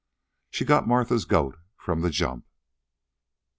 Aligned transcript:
She 0.49 0.65
got 0.65 0.87
Martha's 0.87 1.25
goat 1.25 1.59
from 1.77 2.01
the 2.01 2.09
jump." 2.09 2.47